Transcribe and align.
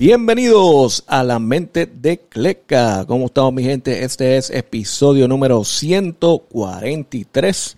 Bienvenidos 0.00 1.04
a 1.08 1.22
la 1.22 1.38
mente 1.38 1.84
de 1.84 2.20
Cleca. 2.20 3.04
¿Cómo 3.06 3.26
estamos 3.26 3.52
mi 3.52 3.64
gente? 3.64 4.02
Este 4.02 4.38
es 4.38 4.48
episodio 4.48 5.28
número 5.28 5.62
143. 5.62 7.76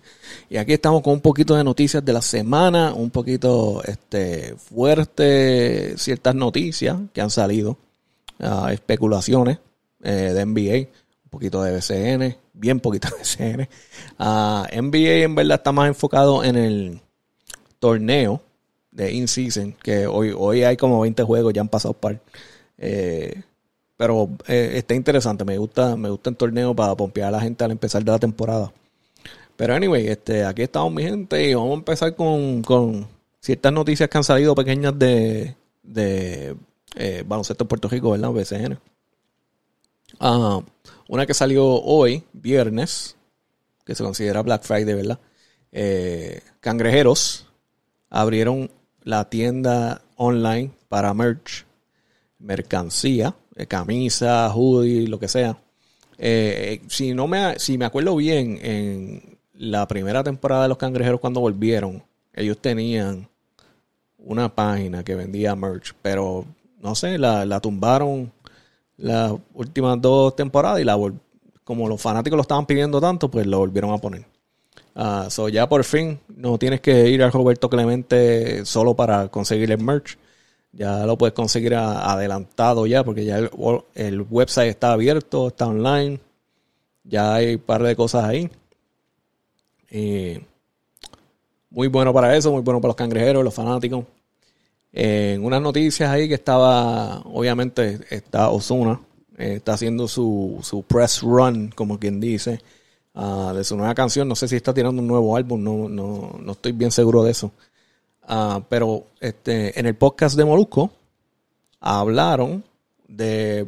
Y 0.49 0.55
aquí 0.55 0.71
estamos 0.71 1.01
con 1.01 1.15
un 1.15 1.19
poquito 1.19 1.53
de 1.53 1.65
noticias 1.65 2.05
de 2.05 2.13
la 2.13 2.21
semana, 2.21 2.93
un 2.93 3.09
poquito 3.09 3.83
este, 3.83 4.55
fuerte, 4.55 5.97
ciertas 5.97 6.33
noticias 6.33 6.97
que 7.11 7.19
han 7.19 7.29
salido, 7.29 7.77
uh, 8.39 8.67
especulaciones 8.67 9.57
eh, 10.01 10.31
de 10.33 10.45
NBA, 10.45 10.87
un 11.25 11.29
poquito 11.29 11.61
de 11.61 11.75
BCN, 11.75 12.37
bien 12.53 12.79
poquito 12.79 13.09
de 13.09 13.17
BCN. 13.17 13.67
Uh, 14.17 14.63
NBA 14.81 15.25
en 15.25 15.35
verdad 15.35 15.57
está 15.57 15.73
más 15.73 15.89
enfocado 15.89 16.41
en 16.41 16.55
el 16.55 17.01
torneo 17.79 18.41
de 18.93 19.11
in-season, 19.11 19.73
que 19.73 20.07
hoy, 20.07 20.33
hoy 20.37 20.63
hay 20.63 20.77
como 20.77 21.01
20 21.01 21.23
juegos, 21.23 21.53
ya 21.53 21.61
han 21.61 21.69
pasado 21.69 21.93
par. 21.93 22.21
Eh, 22.77 23.41
pero 23.97 24.29
eh, 24.47 24.73
está 24.75 24.95
interesante, 24.95 25.45
me 25.45 25.57
gusta, 25.57 25.95
me 25.95 26.09
gusta 26.09 26.29
el 26.29 26.37
torneo 26.37 26.75
para 26.75 26.95
pompear 26.95 27.29
a 27.29 27.31
la 27.31 27.41
gente 27.41 27.63
al 27.63 27.71
empezar 27.71 28.03
de 28.03 28.11
la 28.11 28.19
temporada. 28.19 28.71
Pero 29.55 29.75
anyway, 29.75 30.07
este, 30.07 30.45
aquí 30.45 30.63
estamos 30.63 30.91
mi 30.91 31.03
gente 31.03 31.47
y 31.49 31.53
vamos 31.53 31.71
a 31.71 31.75
empezar 31.75 32.15
con, 32.15 32.61
con 32.63 33.07
ciertas 33.39 33.71
noticias 33.71 34.09
que 34.09 34.17
han 34.17 34.23
salido 34.23 34.55
pequeñas 34.55 34.97
de, 34.97 35.55
de 35.83 36.55
eh, 36.95 37.23
baloncesto 37.25 37.63
en 37.63 37.67
Puerto 37.67 37.87
Rico, 37.87 38.11
¿verdad? 38.11 38.31
BCN. 38.31 38.79
Ah, 40.19 40.61
una 41.07 41.25
que 41.25 41.33
salió 41.33 41.65
hoy, 41.65 42.23
viernes, 42.33 43.15
que 43.85 43.95
se 43.95 44.03
considera 44.03 44.41
Black 44.41 44.63
Friday, 44.63 44.93
¿verdad? 44.95 45.19
Eh, 45.71 46.41
cangrejeros 46.59 47.47
abrieron 48.09 48.69
la 49.03 49.29
tienda 49.29 50.01
online 50.15 50.71
para 50.89 51.13
merch, 51.13 51.65
mercancía, 52.39 53.35
eh, 53.55 53.65
camisa, 53.65 54.51
hoodie, 54.53 55.07
lo 55.07 55.19
que 55.19 55.27
sea. 55.27 55.57
Eh, 56.17 56.81
si 56.87 57.13
no 57.13 57.27
me 57.27 57.59
si 57.59 57.77
me 57.77 57.85
acuerdo 57.85 58.15
bien, 58.15 58.59
en 58.61 59.37
la 59.53 59.87
primera 59.87 60.23
temporada 60.23 60.63
de 60.63 60.69
los 60.69 60.77
cangrejeros 60.77 61.19
cuando 61.19 61.39
volvieron, 61.39 62.03
ellos 62.33 62.57
tenían 62.59 63.27
una 64.17 64.53
página 64.53 65.03
que 65.03 65.15
vendía 65.15 65.55
merch, 65.55 65.93
pero 66.01 66.45
no 66.79 66.95
sé, 66.95 67.17
la, 67.17 67.45
la 67.45 67.59
tumbaron 67.59 68.31
las 68.97 69.33
últimas 69.53 69.99
dos 70.01 70.35
temporadas 70.35 70.79
y 70.79 70.83
la 70.83 70.97
como 71.63 71.87
los 71.87 72.01
fanáticos 72.01 72.37
lo 72.37 72.41
estaban 72.41 72.65
pidiendo 72.65 72.99
tanto, 72.99 73.29
pues 73.31 73.47
lo 73.47 73.59
volvieron 73.59 73.91
a 73.91 73.97
poner. 73.97 74.25
Uh, 74.95 75.27
so 75.29 75.49
ya 75.49 75.67
por 75.67 75.83
fin 75.83 76.19
no 76.27 76.59
tienes 76.59 76.79
que 76.79 77.09
ir 77.09 77.23
a 77.23 77.31
Roberto 77.31 77.67
Clemente 77.67 78.63
solo 78.65 78.95
para 78.95 79.27
conseguir 79.29 79.71
el 79.71 79.83
merch. 79.83 80.17
Ya 80.71 81.05
lo 81.05 81.17
puedes 81.17 81.33
conseguir 81.33 81.75
adelantado 81.75 82.87
ya, 82.87 83.03
porque 83.03 83.25
ya 83.25 83.37
el, 83.37 83.51
el, 83.95 84.21
website 84.21 84.69
está 84.69 84.93
abierto, 84.93 85.49
está 85.49 85.67
online. 85.67 86.19
Ya 87.03 87.35
hay 87.35 87.55
un 87.55 87.61
par 87.61 87.83
de 87.83 87.95
cosas 87.95 88.23
ahí. 88.25 88.49
Muy 91.69 91.87
bueno 91.87 92.13
para 92.13 92.35
eso, 92.35 92.51
muy 92.51 92.61
bueno 92.61 92.81
para 92.81 92.89
los 92.89 92.95
cangrejeros, 92.95 93.43
los 93.43 93.53
fanáticos. 93.53 94.05
En 94.91 95.43
unas 95.43 95.61
noticias 95.61 96.09
ahí 96.09 96.27
que 96.27 96.35
estaba, 96.35 97.21
obviamente, 97.21 97.99
está 98.09 98.49
Osuna, 98.49 98.99
eh, 99.37 99.55
está 99.57 99.73
haciendo 99.73 100.07
su, 100.07 100.59
su 100.61 100.83
press 100.83 101.21
run, 101.21 101.71
como 101.75 101.99
quien 101.99 102.19
dice 102.19 102.59
uh, 103.15 103.53
de 103.53 103.63
su 103.63 103.75
nueva 103.75 103.95
canción. 103.95 104.27
No 104.27 104.35
sé 104.35 104.47
si 104.47 104.55
está 104.55 104.73
tirando 104.73 105.01
un 105.01 105.07
nuevo 105.07 105.35
álbum, 105.35 105.63
no, 105.63 105.89
no, 105.89 106.37
no 106.39 106.51
estoy 106.51 106.71
bien 106.71 106.91
seguro 106.91 107.23
de 107.23 107.31
eso. 107.31 107.51
Uh, 108.27 108.61
pero 108.69 109.07
este, 109.19 109.77
en 109.79 109.85
el 109.85 109.95
podcast 109.95 110.37
de 110.37 110.45
Molusco 110.45 110.91
hablaron 111.79 112.63
de, 113.07 113.67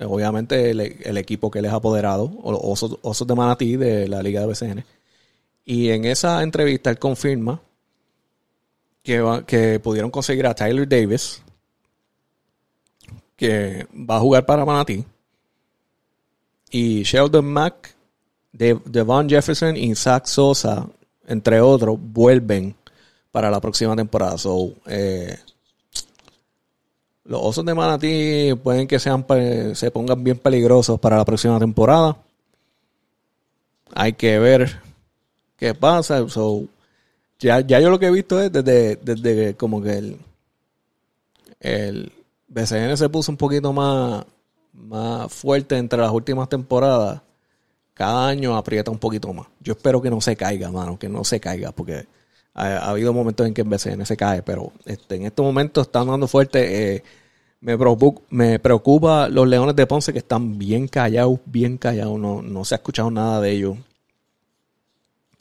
obviamente, 0.00 0.70
el, 0.70 0.80
el 0.80 1.16
equipo 1.16 1.50
que 1.50 1.60
les 1.60 1.72
ha 1.72 1.76
apoderado, 1.76 2.30
Osos, 2.42 2.98
Osos 3.02 3.26
de 3.26 3.34
Manatí 3.34 3.76
de 3.76 4.08
la 4.08 4.22
Liga 4.22 4.40
de 4.40 4.46
BCN. 4.46 4.84
Y 5.64 5.90
en 5.90 6.04
esa 6.04 6.42
entrevista 6.42 6.90
él 6.90 6.98
confirma 6.98 7.60
que, 9.02 9.20
va, 9.20 9.44
que 9.44 9.80
pudieron 9.80 10.12
conseguir 10.12 10.46
a 10.46 10.54
Tyler 10.54 10.88
Davis, 10.88 11.42
que 13.34 13.86
va 13.92 14.16
a 14.16 14.20
jugar 14.20 14.46
para 14.46 14.64
Manatí, 14.64 15.04
y 16.70 17.02
Sheldon 17.02 17.44
Mack 17.44 17.95
de 18.56 18.80
Devon 18.86 19.28
Jefferson 19.28 19.76
y 19.76 19.94
Zach 19.94 20.24
Sosa, 20.24 20.86
entre 21.26 21.60
otros, 21.60 21.98
vuelven 22.00 22.74
para 23.30 23.50
la 23.50 23.60
próxima 23.60 23.94
temporada. 23.94 24.38
So, 24.38 24.72
eh, 24.86 25.38
los 27.24 27.40
osos 27.42 27.66
de 27.66 27.74
Manatí 27.74 28.54
pueden 28.62 28.88
que 28.88 28.98
sean 28.98 29.26
se 29.74 29.90
pongan 29.90 30.24
bien 30.24 30.38
peligrosos 30.38 30.98
para 30.98 31.18
la 31.18 31.24
próxima 31.24 31.58
temporada. 31.58 32.16
Hay 33.94 34.14
que 34.14 34.38
ver 34.38 34.80
qué 35.58 35.74
pasa. 35.74 36.26
So, 36.28 36.64
ya, 37.38 37.60
ya 37.60 37.78
yo 37.78 37.90
lo 37.90 37.98
que 37.98 38.06
he 38.06 38.10
visto 38.10 38.40
es 38.40 38.50
desde, 38.50 38.96
desde 38.96 39.54
como 39.54 39.82
que 39.82 39.98
el, 39.98 40.18
el 41.60 42.12
BCN 42.48 42.96
se 42.96 43.10
puso 43.10 43.32
un 43.32 43.36
poquito 43.36 43.70
más, 43.74 44.24
más 44.72 45.30
fuerte 45.30 45.76
entre 45.76 46.00
las 46.00 46.10
últimas 46.10 46.48
temporadas 46.48 47.20
cada 47.96 48.28
año 48.28 48.54
aprieta 48.54 48.90
un 48.90 48.98
poquito 48.98 49.32
más. 49.32 49.46
Yo 49.60 49.72
espero 49.72 50.02
que 50.02 50.10
no 50.10 50.20
se 50.20 50.36
caiga, 50.36 50.70
mano, 50.70 50.98
que 50.98 51.08
no 51.08 51.24
se 51.24 51.40
caiga, 51.40 51.72
porque 51.72 52.06
ha, 52.52 52.66
ha 52.66 52.90
habido 52.90 53.14
momentos 53.14 53.46
en 53.46 53.54
que 53.54 53.62
en 53.62 53.70
BCN 53.70 54.04
se 54.04 54.18
cae, 54.18 54.42
pero 54.42 54.70
este, 54.84 55.14
en 55.14 55.24
estos 55.24 55.42
momentos 55.42 55.86
están 55.86 56.08
dando 56.08 56.28
fuerte. 56.28 56.96
Eh, 56.96 57.02
me, 57.60 58.58
preocupa, 58.58 59.30
los 59.30 59.48
Leones 59.48 59.74
de 59.74 59.86
Ponce 59.86 60.12
que 60.12 60.18
están 60.18 60.58
bien 60.58 60.88
callados, 60.88 61.40
bien 61.46 61.78
callados, 61.78 62.18
no, 62.18 62.42
no 62.42 62.66
se 62.66 62.74
ha 62.74 62.76
escuchado 62.76 63.10
nada 63.10 63.40
de 63.40 63.50
ellos. 63.52 63.78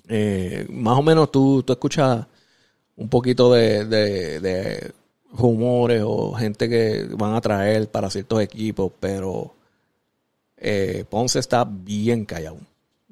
Eh, 0.08 0.66
más 0.70 0.98
o 0.98 1.04
menos 1.04 1.32
tú, 1.32 1.62
tú 1.62 1.74
escuchas 1.74 2.26
un 2.96 3.10
poquito 3.10 3.52
de, 3.52 3.84
de 3.84 4.94
rumores 5.34 6.04
o 6.06 6.32
gente 6.36 6.70
que 6.70 7.06
van 7.18 7.34
a 7.34 7.42
traer 7.42 7.90
para 7.92 8.10
ciertos 8.10 8.42
equipos, 8.42 8.94
pero 8.98 9.55
eh, 10.58 11.06
Ponce 11.10 11.40
está 11.40 11.66
bien 11.66 12.26
callado. 12.26 12.58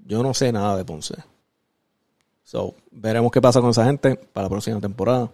Yo 0.05 0.23
no 0.23 0.33
sé 0.33 0.51
nada 0.51 0.77
de 0.77 0.85
Ponce. 0.85 1.15
So, 2.43 2.75
veremos 2.91 3.31
qué 3.31 3.41
pasa 3.41 3.61
con 3.61 3.69
esa 3.71 3.85
gente 3.85 4.15
para 4.15 4.45
la 4.45 4.49
próxima 4.49 4.79
temporada. 4.79 5.31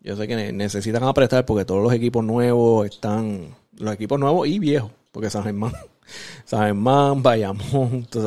Yo 0.00 0.16
sé 0.16 0.26
que 0.26 0.52
necesitan 0.52 1.02
apretar 1.04 1.44
porque 1.44 1.64
todos 1.64 1.82
los 1.82 1.92
equipos 1.92 2.24
nuevos 2.24 2.86
están. 2.86 3.54
Los 3.76 3.94
equipos 3.94 4.18
nuevos 4.18 4.48
y 4.48 4.58
viejos. 4.58 4.90
Porque 5.12 5.30
San 5.30 5.44
Germán, 5.44 5.72
San 6.44 6.60
Germán, 6.60 7.22
Bayamón, 7.22 8.06
tú. 8.10 8.22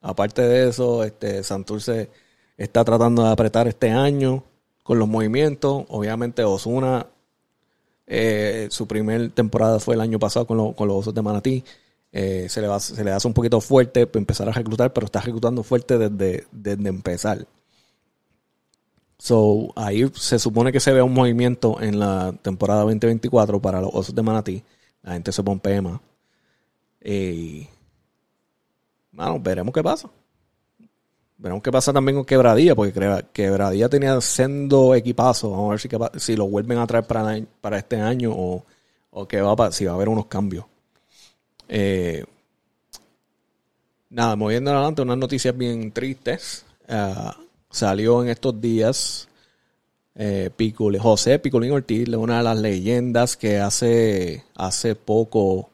Aparte 0.00 0.42
de 0.42 0.68
eso, 0.68 1.02
este 1.02 1.42
Santurce 1.42 2.10
está 2.56 2.84
tratando 2.84 3.24
de 3.24 3.30
apretar 3.30 3.66
este 3.68 3.90
año 3.90 4.44
con 4.82 4.98
los 4.98 5.08
movimientos. 5.08 5.84
Obviamente, 5.88 6.44
Osuna, 6.44 7.06
eh, 8.06 8.68
su 8.70 8.86
primer 8.86 9.30
temporada 9.30 9.80
fue 9.80 9.94
el 9.94 10.00
año 10.02 10.18
pasado 10.18 10.46
con, 10.46 10.58
lo, 10.58 10.72
con 10.72 10.88
los 10.88 10.98
Osos 10.98 11.14
de 11.14 11.22
Manatí. 11.22 11.64
Eh, 12.16 12.46
se, 12.48 12.60
le 12.60 12.68
va, 12.68 12.78
se 12.78 13.02
le 13.02 13.10
hace 13.10 13.26
un 13.26 13.34
poquito 13.34 13.60
fuerte 13.60 14.06
para 14.06 14.20
empezar 14.20 14.48
a 14.48 14.52
reclutar, 14.52 14.92
pero 14.92 15.06
está 15.06 15.20
reclutando 15.20 15.64
fuerte 15.64 15.98
desde, 15.98 16.46
desde 16.52 16.88
empezar. 16.88 17.44
So, 19.18 19.72
ahí 19.74 20.08
se 20.14 20.38
supone 20.38 20.70
que 20.70 20.78
se 20.78 20.92
vea 20.92 21.02
un 21.02 21.12
movimiento 21.12 21.80
en 21.80 21.98
la 21.98 22.32
temporada 22.40 22.82
2024 22.82 23.60
para 23.60 23.80
los 23.80 23.90
osos 23.92 24.14
de 24.14 24.22
Manatí. 24.22 24.62
La 25.02 25.14
gente 25.14 25.32
se 25.32 25.42
pompea 25.42 25.82
más. 25.82 26.00
Y. 27.04 27.66
Bueno, 29.10 29.40
veremos 29.40 29.74
qué 29.74 29.82
pasa. 29.82 30.08
Veremos 31.36 31.64
qué 31.64 31.72
pasa 31.72 31.92
también 31.92 32.14
con 32.14 32.24
Quebradilla, 32.24 32.76
porque 32.76 33.24
Quebradilla 33.32 33.88
tenía 33.88 34.20
sendo 34.20 34.94
equipazo. 34.94 35.50
Vamos 35.50 35.66
a 35.66 35.70
ver 35.70 35.80
si, 35.80 36.20
si 36.20 36.36
lo 36.36 36.46
vuelven 36.46 36.78
a 36.78 36.86
traer 36.86 37.08
para, 37.08 37.40
para 37.60 37.78
este 37.78 37.96
año 37.96 38.30
o, 38.32 38.64
o 39.10 39.26
que 39.26 39.40
va, 39.40 39.72
si 39.72 39.84
va 39.84 39.92
a 39.92 39.94
haber 39.96 40.08
unos 40.08 40.26
cambios. 40.26 40.64
Eh, 41.68 42.24
nada, 44.10 44.36
moviendo 44.36 44.70
adelante, 44.70 45.02
unas 45.02 45.18
noticias 45.18 45.56
bien 45.56 45.92
tristes. 45.92 46.64
Uh, 46.88 47.30
salió 47.70 48.22
en 48.22 48.28
estos 48.28 48.60
días 48.60 49.28
eh, 50.16 50.50
José 51.00 51.38
Piculín 51.38 51.72
Ortiz, 51.72 52.08
una 52.08 52.38
de 52.38 52.44
las 52.44 52.58
leyendas 52.58 53.36
que 53.36 53.58
hace, 53.58 54.44
hace 54.54 54.94
poco. 54.94 55.70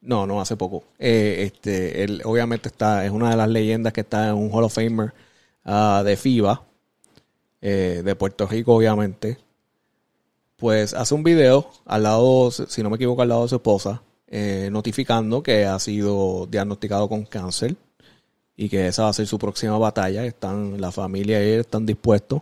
No, 0.00 0.26
no 0.26 0.40
hace 0.40 0.56
poco. 0.56 0.84
Eh, 0.98 1.50
este, 1.52 2.02
él 2.02 2.22
obviamente 2.24 2.68
está, 2.68 3.04
es 3.04 3.12
una 3.12 3.30
de 3.30 3.36
las 3.36 3.48
leyendas 3.48 3.92
que 3.92 4.00
está 4.00 4.28
en 4.30 4.34
un 4.34 4.50
Hall 4.52 4.64
of 4.64 4.74
Famer 4.74 5.14
uh, 5.64 6.02
de 6.02 6.16
FIBA, 6.16 6.64
eh, 7.60 8.02
de 8.04 8.16
Puerto 8.16 8.46
Rico, 8.48 8.74
obviamente. 8.74 9.38
Pues 10.56 10.94
hace 10.94 11.14
un 11.14 11.22
video 11.22 11.70
al 11.84 12.04
lado, 12.04 12.50
si 12.50 12.82
no 12.82 12.90
me 12.90 12.96
equivoco, 12.96 13.22
al 13.22 13.28
lado 13.28 13.42
de 13.42 13.48
su 13.48 13.56
esposa, 13.56 14.02
eh, 14.34 14.70
notificando 14.72 15.42
que 15.42 15.66
ha 15.66 15.78
sido 15.78 16.46
diagnosticado 16.46 17.06
con 17.06 17.26
cáncer 17.26 17.76
y 18.56 18.70
que 18.70 18.88
esa 18.88 19.02
va 19.02 19.10
a 19.10 19.12
ser 19.12 19.26
su 19.26 19.38
próxima 19.38 19.76
batalla. 19.76 20.24
Están, 20.24 20.80
la 20.80 20.90
familia 20.90 21.44
y 21.44 21.50
él 21.50 21.60
están 21.60 21.84
dispuestos 21.84 22.40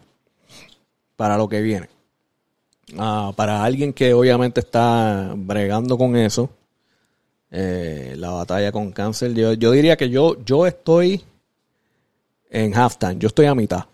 para 1.17 1.37
lo 1.37 1.49
que 1.49 1.61
viene. 1.61 1.89
Ah, 2.97 3.33
para 3.35 3.65
alguien 3.65 3.93
que 3.93 4.15
obviamente 4.15 4.61
está 4.61 5.33
bregando 5.37 5.99
con 5.99 6.15
eso, 6.15 6.49
eh, 7.51 8.15
la 8.17 8.31
batalla 8.31 8.71
con 8.71 8.93
cáncer, 8.93 9.35
yo, 9.35 9.55
yo 9.55 9.73
diría 9.73 9.97
que 9.97 10.11
yo, 10.11 10.37
yo 10.45 10.69
estoy 10.69 11.25
en 12.51 12.73
halftime, 12.73 13.17
yo 13.19 13.27
estoy 13.27 13.47
a 13.47 13.55
mitad. 13.57 13.87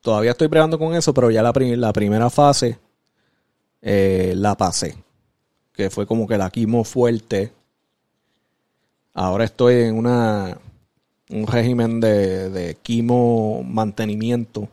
Todavía 0.00 0.32
estoy 0.32 0.48
bregando 0.48 0.80
con 0.80 0.96
eso, 0.96 1.14
pero 1.14 1.30
ya 1.30 1.44
la, 1.44 1.52
la 1.54 1.92
primera 1.92 2.28
fase 2.28 2.76
eh, 3.82 4.32
la 4.36 4.56
pasé. 4.56 4.96
Que 5.80 5.88
fue 5.88 6.06
como 6.06 6.28
que 6.28 6.36
la 6.36 6.50
quimo 6.50 6.84
fuerte. 6.84 7.52
Ahora 9.14 9.44
estoy 9.44 9.76
en 9.76 9.96
una 9.96 10.58
un 11.30 11.46
régimen 11.46 12.00
de, 12.00 12.50
de 12.50 12.74
quimo 12.74 13.62
mantenimiento. 13.62 14.68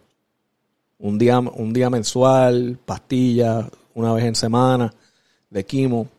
Un 0.99 1.17
día, 1.17 1.39
un 1.39 1.71
día 1.71 1.89
mensual, 1.89 2.77
pastillas, 2.85 3.67
una 3.93 4.11
vez 4.11 4.25
en 4.25 4.35
semana 4.35 4.93
de 5.49 5.65
quimo. 5.65 6.09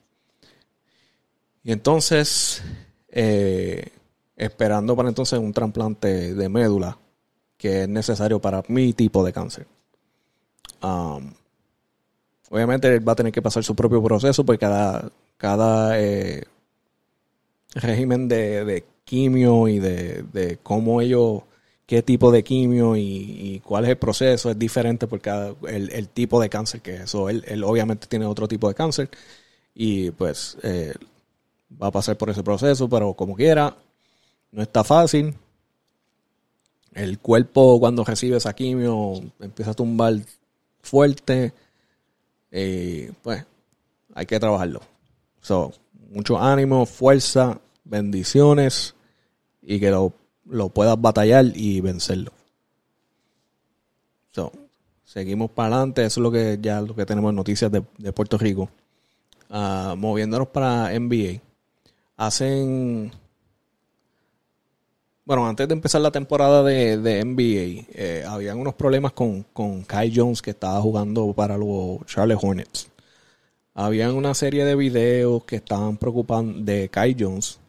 Y 1.63 1.73
entonces, 1.73 2.63
eh, 3.11 3.91
esperando 4.37 4.97
para 4.97 5.11
entonces 5.11 5.39
un 5.39 5.53
trasplante 5.53 6.35
de 6.35 6.49
médula 6.49 6.97
que 7.59 7.83
es 7.83 7.89
necesario 7.91 8.41
para 8.41 8.63
mi 8.69 8.95
tipo 8.95 9.23
de 9.23 9.35
cáncer. 9.35 9.67
Um, 10.83 11.35
obviamente 12.51 12.89
él 12.89 13.07
va 13.07 13.13
a 13.13 13.17
tener 13.17 13.33
que 13.33 13.43
pasar 13.43 13.65
su 13.65 13.75
propio 13.75 14.03
proceso 14.03 14.45
porque 14.45 14.61
cada, 14.61 15.11
cada 15.37 16.01
eh, 16.01 16.45
régimen 17.75 18.29
de, 18.29 18.85
quimio 19.05 19.69
y 19.69 19.79
de, 19.79 20.59
cómo 20.63 21.01
ellos, 21.01 21.43
qué 21.87 22.03
tipo 22.03 22.31
de 22.31 22.45
quimio 22.45 22.97
y, 22.97 23.61
cuál 23.65 23.85
es 23.85 23.91
el 23.91 23.99
proceso 23.99 24.51
es 24.51 24.59
diferente 24.59 25.07
por 25.07 25.21
cada, 25.21 25.55
el, 25.69 26.09
tipo 26.09 26.41
de 26.41 26.49
cáncer 26.49 26.81
que 26.81 26.97
es. 26.97 27.01
eso. 27.03 27.29
Él, 27.29 27.45
él, 27.47 27.65
obviamente 27.65 28.07
tiene 28.07 28.27
otro 28.27 28.49
tipo 28.49 28.69
de 28.69 28.75
cáncer 28.75 29.11
y 29.75 30.11
pues 30.11 30.59
eh, 30.63 30.95
va 31.81 31.89
a 31.89 31.93
pasar 31.93 32.17
por 32.17 32.31
ese 32.31 32.43
proceso, 32.43 32.89
pero 32.89 33.15
como 33.15 33.35
quiera, 33.37 33.77
no 34.53 34.63
está 34.63 34.85
fácil. 34.85 35.35
El 36.93 37.19
cuerpo 37.19 37.79
cuando 37.79 38.05
recibe 38.05 38.39
esa 38.39 38.55
quimio 38.55 39.21
empieza 39.41 39.71
a 39.73 39.75
tumbar 39.75 40.15
fuerte. 40.83 41.53
Y 42.51 43.07
pues 43.23 43.45
hay 44.15 44.27
que 44.27 44.41
trabajarlo. 44.41 44.81
So, 45.41 45.73
mucho 46.11 46.39
ánimo, 46.39 46.87
fuerza, 46.87 47.61
bendiciones 47.85 48.95
y 49.63 49.79
que 49.81 49.91
lo, 49.91 50.13
puedas 50.71 51.01
batallar 51.01 51.47
y 51.55 51.81
vencerlo. 51.81 52.33
So, 54.31 54.53
seguimos 55.05 55.51
para 55.51 55.77
adelante. 55.77 56.05
Eso 56.05 56.21
es 56.21 56.23
lo 56.23 56.31
que 56.31 56.59
ya 56.61 56.81
lo 56.81 56.95
que 56.95 57.07
tenemos 57.07 57.33
noticias 57.35 57.71
de, 57.71 58.13
Puerto 58.13 58.39
Rico. 58.39 58.69
Ah, 59.51 59.95
moviéndonos 59.97 60.49
para 60.49 60.99
NBA. 60.99 61.41
Hacen 62.17 63.13
bueno, 65.29 65.47
antes 65.47 65.69
de 65.69 65.75
empezar 65.75 66.01
la 66.01 66.11
temporada 66.11 66.63
de, 66.63 67.23
NBA, 67.23 67.87
eh, 67.93 68.25
habían 68.27 68.59
unos 68.59 68.73
problemas 68.73 69.13
con, 69.13 69.43
con 69.53 69.83
Kai 69.83 70.11
Jones 70.11 70.41
que 70.41 70.53
estaba 70.53 70.81
jugando 70.81 71.35
para 71.35 71.59
los 71.59 71.99
Charlotte 72.07 72.39
Hornets. 72.41 72.89
Habían 73.75 74.15
una 74.15 74.33
serie 74.33 74.65
de 74.65 74.75
videos 74.75 75.45
que 75.45 75.57
estaban 75.57 75.99
preocupando 75.99 76.61
de 76.61 76.89
Kai 76.89 77.15
Jones 77.19 77.61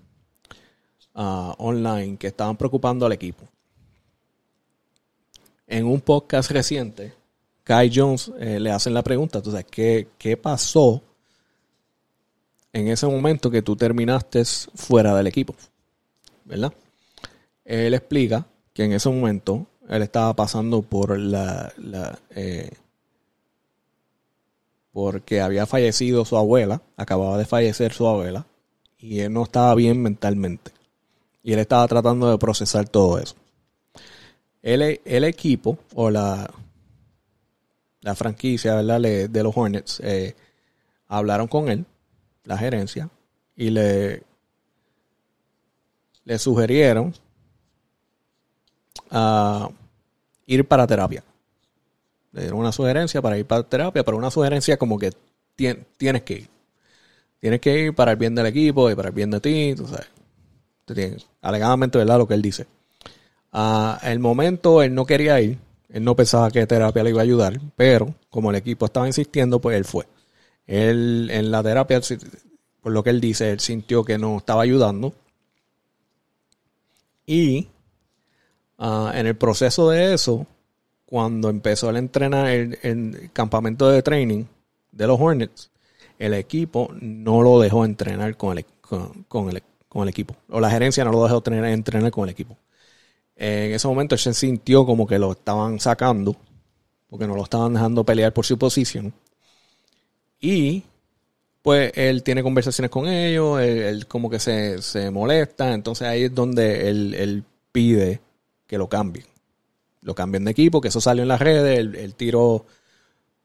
uh, 1.16 1.52
online 1.58 2.16
que 2.16 2.28
estaban 2.28 2.56
preocupando 2.56 3.06
al 3.06 3.12
equipo. 3.12 3.44
En 5.68 5.86
un 5.86 6.00
podcast 6.00 6.52
reciente, 6.52 7.12
Kai 7.66 7.92
Jones 7.94 8.32
eh, 8.40 8.62
le 8.62 8.72
hacen 8.72 8.94
la 8.94 9.04
pregunta, 9.04 9.40
entonces, 9.40 9.66
¿qué, 9.70 10.08
¿qué 10.18 10.38
pasó 10.38 11.02
en 12.72 12.88
ese 12.88 13.06
momento 13.06 13.52
que 13.52 13.62
tú 13.62 13.76
terminaste 13.76 14.46
fuera 14.46 15.14
del 15.14 15.28
equipo? 15.28 15.54
¿Verdad? 16.46 16.72
Él 17.70 17.94
explica 17.94 18.48
que 18.74 18.84
en 18.84 18.94
ese 18.94 19.10
momento 19.10 19.68
él 19.88 20.02
estaba 20.02 20.36
pasando 20.36 20.82
por 20.82 21.18
la, 21.18 21.72
eh, 22.32 22.72
porque 24.92 25.40
había 25.40 25.68
fallecido 25.68 26.26
su 26.26 26.36
abuela, 26.36 26.82
acababa 26.98 27.38
de 27.38 27.46
fallecer 27.46 27.94
su 27.94 28.08
abuela, 28.08 28.48
y 28.98 29.20
él 29.20 29.32
no 29.32 29.44
estaba 29.44 29.76
bien 29.76 30.02
mentalmente. 30.02 30.72
Y 31.44 31.54
él 31.54 31.60
estaba 31.60 31.88
tratando 31.88 32.30
de 32.30 32.40
procesar 32.40 32.90
todo 32.90 33.20
eso. 33.20 33.36
El, 34.64 35.00
el 35.06 35.24
equipo 35.24 35.78
o 35.94 36.10
la, 36.10 36.52
la 38.02 38.16
franquicia 38.16 38.76
¿verdad? 38.76 39.00
de 39.00 39.44
los 39.44 39.56
Hornets 39.56 40.00
eh, 40.04 40.36
hablaron 41.08 41.48
con 41.48 41.70
él, 41.70 41.86
la 42.46 42.58
gerencia, 42.58 43.10
y 43.56 43.70
le, 43.70 44.24
le 46.24 46.40
sugirieron 46.40 47.14
a 49.12 49.70
ir 50.46 50.66
para 50.66 50.88
terapia. 50.88 51.24
Le 52.32 52.42
dieron 52.42 52.60
una 52.60 52.72
sugerencia 52.72 53.22
para 53.22 53.38
ir 53.38 53.46
para 53.46 53.64
terapia, 53.64 54.04
pero 54.04 54.18
una 54.18 54.32
sugerencia 54.32 54.78
como 54.78 54.98
que 55.00 55.12
tienes 55.56 56.24
que 56.24 56.34
ir. 56.34 56.50
Tienes 57.40 57.62
que 57.62 57.80
ir 57.80 57.96
para 57.96 58.12
el 58.12 58.18
bien 58.18 58.36
del 58.36 58.46
equipo 58.48 58.90
y 58.90 58.96
para 58.96 59.10
el 59.10 59.16
bien 59.16 59.32
de 59.32 59.40
ti, 59.40 59.74
tú 59.76 59.88
sabes. 59.88 61.26
alegadamente, 61.42 61.98
¿verdad? 61.98 62.18
Lo 62.18 62.28
que 62.28 62.34
él 62.34 62.42
dice. 62.42 62.68
A 63.52 64.00
el 64.04 64.20
momento 64.20 64.82
él 64.84 64.94
no 64.94 65.06
quería 65.06 65.40
ir, 65.42 65.58
él 65.90 66.04
no 66.04 66.16
pensaba 66.16 66.52
que 66.52 66.68
terapia 66.68 67.04
le 67.04 67.10
iba 67.12 67.22
a 67.22 67.24
ayudar, 67.24 67.60
pero 67.76 68.14
como 68.30 68.52
el 68.52 68.58
equipo 68.58 68.86
estaba 68.86 69.08
insistiendo, 69.08 69.60
pues 69.60 69.78
él 69.78 69.86
fue. 69.86 70.06
Él 70.68 71.30
en 71.32 71.50
la 71.50 71.64
terapia, 71.64 72.00
por 72.82 72.92
lo 72.92 73.04
que 73.04 73.10
él 73.10 73.22
dice, 73.22 73.52
él 73.52 73.60
sintió 73.60 74.04
que 74.04 74.18
no 74.18 74.38
estaba 74.38 74.62
ayudando. 74.62 75.14
Y 77.26 77.70
Ah, 78.80 79.12
en 79.14 79.28
el 79.28 79.36
proceso 79.36 79.90
de 79.90 80.14
eso, 80.14 80.48
cuando 81.06 81.50
empezó 81.50 81.90
el 81.90 81.98
entrenar 81.98 82.48
el, 82.48 82.80
el, 82.82 83.30
campamento 83.34 83.90
de 83.90 84.02
training 84.02 84.46
de 84.94 85.06
los 85.06 85.20
Hornets, 85.20 85.70
el 86.18 86.34
equipo 86.34 86.90
no 87.02 87.42
lo 87.42 87.60
dejó 87.60 87.84
entrenar 87.84 88.38
con 88.38 88.58
el, 88.58 88.66
con, 89.28 89.50
el, 89.50 89.62
con 89.90 90.04
el 90.04 90.10
equipo. 90.10 90.36
O 90.50 90.62
la 90.62 90.70
gerencia 90.70 91.04
no 91.04 91.12
lo 91.12 91.24
dejó 91.24 91.44
entrenar 91.46 92.12
con 92.12 92.24
el 92.24 92.30
equipo. 92.30 92.58
En 93.36 93.74
ese 93.74 93.88
momento 93.88 94.16
él 94.16 94.20
se 94.20 94.34
sintió 94.34 94.86
como 94.86 95.06
que 95.06 95.20
lo 95.20 95.34
estaban 95.34 95.80
sacando, 95.82 96.38
porque 97.10 97.28
no 97.28 97.36
lo 97.36 97.44
estaban 97.44 97.74
dejando 97.74 98.06
pelear 98.06 98.34
por 98.34 98.46
su 98.46 98.58
posición. 98.58 99.14
Y 100.40 100.84
pues 101.62 101.92
él 101.96 102.24
tiene 102.24 102.44
conversaciones 102.44 102.90
con 102.90 103.08
ellos, 103.10 103.60
él, 103.60 104.08
como 104.08 104.30
que 104.30 104.40
se, 104.40 104.82
se, 104.82 105.12
molesta, 105.12 105.74
entonces 105.74 106.08
ahí 106.08 106.24
es 106.24 106.34
donde 106.34 106.90
él, 106.90 107.14
él 107.14 107.44
pide 107.74 108.22
que 108.70 108.78
lo 108.78 108.88
cambien. 108.88 109.26
Lo 110.02 110.16
cambien 110.16 110.46
de 110.46 110.52
equipo, 110.52 110.80
que 110.80 110.88
eso 110.88 111.02
salió 111.02 111.24
en 111.24 111.28
las 111.28 111.42
redes, 111.42 111.80
el, 111.80 112.16
tiro... 112.16 112.66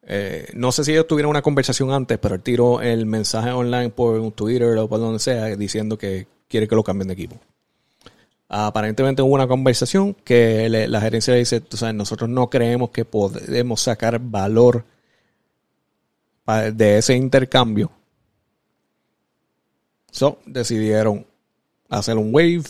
Eh, 0.02 0.50
no 0.52 0.70
sé 0.70 0.84
si 0.84 0.92
ellos 0.92 1.08
tuvieron 1.08 1.30
una 1.30 1.40
conversación 1.40 1.90
antes, 1.90 2.18
pero 2.18 2.34
el 2.34 2.42
tiro 2.42 2.82
el 2.82 3.06
mensaje 3.06 3.50
online 3.50 3.88
por 3.88 4.20
un 4.20 4.32
Twitter 4.32 4.76
o 4.76 4.86
por 4.86 5.00
donde 5.00 5.18
sea 5.18 5.56
diciendo 5.56 5.96
que 5.96 6.26
quiere 6.46 6.68
que 6.68 6.76
lo 6.76 6.84
cambien 6.84 7.08
de 7.08 7.14
equipo. 7.14 7.40
Aparentemente 8.48 9.22
hubo 9.22 9.34
una 9.34 9.48
conversación 9.48 10.12
que 10.12 10.68
la 10.68 11.00
gerencia 11.00 11.32
le 11.32 11.40
dice, 11.40 11.62
tú 11.62 11.78
sabes, 11.78 11.94
nosotros 11.94 12.28
no 12.28 12.50
creemos 12.50 12.90
que 12.90 13.06
podemos 13.06 13.80
sacar 13.80 14.20
valor 14.20 14.84
de 16.74 16.98
ese 16.98 17.16
intercambio. 17.16 17.90
So, 20.10 20.38
decidieron 20.44 21.26
hacer 21.88 22.18
un 22.18 22.32
wave 22.32 22.64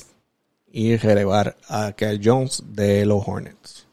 y 0.77 0.97
relevar 0.97 1.57
a 1.69 1.93
Kyle 1.93 2.21
Jones 2.21 2.61
de 2.67 3.07
los 3.07 3.23
Hornets. 3.25 3.87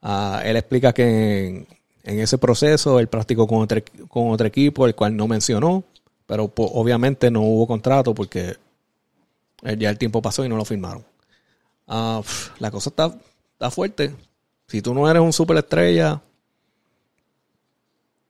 Ah, 0.00 0.40
él 0.42 0.56
explica 0.56 0.94
que 0.94 1.66
en, 2.02 2.18
ese 2.18 2.38
proceso 2.38 2.98
él 2.98 3.08
practicó 3.08 3.46
con 3.46 3.60
otro, 3.60 3.78
con 4.08 4.30
otro 4.30 4.46
equipo, 4.46 4.86
el 4.86 4.94
cual 4.94 5.14
no 5.14 5.28
mencionó, 5.28 5.84
pero 6.24 6.50
obviamente 6.56 7.30
no 7.30 7.42
hubo 7.42 7.66
contrato 7.66 8.14
porque 8.14 8.56
ya 9.76 9.90
el 9.90 9.98
tiempo 9.98 10.22
pasó 10.22 10.42
y 10.46 10.48
no 10.48 10.56
lo 10.56 10.64
firmaron. 10.64 11.04
Ah, 11.86 12.22
la 12.58 12.70
cosa 12.70 12.88
está, 12.88 13.14
está 13.52 13.70
fuerte. 13.70 14.14
Si 14.68 14.80
tú 14.80 14.94
no 14.94 15.10
eres 15.10 15.20
un 15.20 15.34
superestrella, 15.34 16.22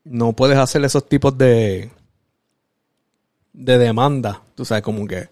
no 0.02 0.33
puedes 0.33 0.59
hacer 0.59 0.85
esos 0.85 1.09
tipos 1.09 1.38
de, 1.38 1.92
de 3.52 3.78
demanda. 3.78 4.42
Tú 4.57 4.64
sabes, 4.64 4.83
como 4.83 5.07
que 5.07 5.28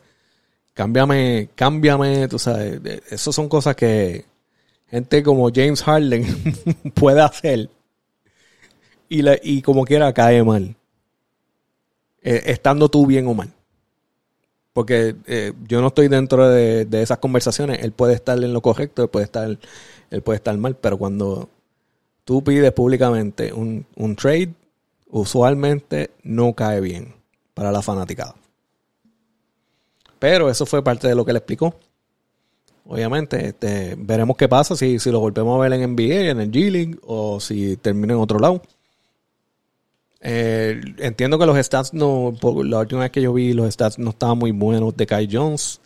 cámbiame, 0.80 1.50
cámbiame, 1.54 2.26
tú 2.26 2.38
sabes, 2.38 2.80
eso 3.10 3.34
son 3.34 3.50
cosas 3.50 3.76
que 3.76 4.24
gente 4.88 5.22
como 5.22 5.50
James 5.54 5.82
Harden 5.82 6.24
puede 6.94 7.20
hacer 7.20 7.68
y, 9.06 9.22
y 9.42 9.60
como 9.60 9.84
quiera 9.84 10.10
cae 10.14 10.42
mal, 10.42 10.74
eh, 12.22 12.44
estando 12.46 12.88
tú 12.88 13.04
bien 13.04 13.26
o 13.26 13.34
mal. 13.34 13.52
Porque 14.72 15.16
eh, 15.26 15.52
yo 15.68 15.82
no 15.82 15.88
estoy 15.88 16.08
dentro 16.08 16.48
de, 16.48 16.88
esas 16.92 17.18
conversaciones, 17.18 17.82
él 17.82 17.92
puede 17.92 18.14
estar 18.14 18.42
en 18.42 18.54
lo 18.54 18.62
correcto, 18.62 19.02
él 19.02 19.10
puede 19.10 19.24
estar, 19.26 19.58
él 20.10 20.22
puede 20.22 20.36
estar 20.36 20.56
mal, 20.56 20.76
pero 20.76 20.96
cuando 20.96 21.50
tú 22.24 22.42
pides 22.42 22.72
públicamente 22.72 23.52
un, 23.52 23.84
un 23.96 24.16
trade 24.16 24.54
usualmente 25.10 26.12
no 26.22 26.54
cae 26.54 26.80
bien 26.80 27.16
para 27.52 27.70
la 27.70 27.82
fanaticada. 27.82 28.39
Pero 30.20 30.48
eso 30.48 30.66
fue 30.66 30.84
parte 30.84 31.08
de 31.08 31.16
lo 31.16 31.24
que 31.24 31.32
le 31.32 31.38
explicó. 31.38 31.74
Obviamente, 32.86 33.48
este, 33.48 33.96
veremos 33.98 34.36
qué 34.36 34.48
pasa 34.48 34.76
si, 34.76 34.98
si 35.00 35.10
lo 35.10 35.18
volvemos 35.18 35.58
a 35.58 35.68
ver 35.68 35.72
en 35.72 35.94
NBA, 35.94 36.30
en 36.30 36.40
el 36.40 36.50
G-League 36.52 36.98
o 37.02 37.40
si 37.40 37.76
termina 37.76 38.14
en 38.14 38.20
otro 38.20 38.38
lado. 38.38 38.62
Eh, 40.20 40.80
entiendo 40.98 41.38
que 41.38 41.46
los 41.46 41.56
stats 41.64 41.94
no, 41.94 42.34
la 42.64 42.80
última 42.80 43.00
vez 43.00 43.10
que 43.10 43.22
yo 43.22 43.32
vi 43.32 43.54
los 43.54 43.72
stats 43.72 43.98
no 43.98 44.10
estaban 44.10 44.38
muy 44.38 44.52
buenos 44.52 44.96
de 44.96 45.06
Kai 45.06 45.28
Jones. 45.30 45.80